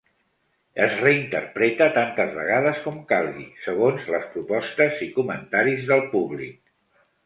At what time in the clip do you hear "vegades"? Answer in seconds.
2.39-2.81